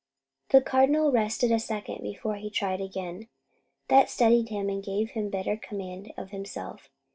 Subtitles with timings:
[0.49, 3.27] The Cardinal rested a second before he tried again.
[3.87, 6.89] That steadied him and gave him better command of himself.